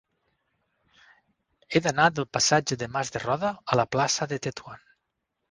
[1.71, 4.85] He d'anar del passatge de Mas de Roda a la plaça de Tetuan.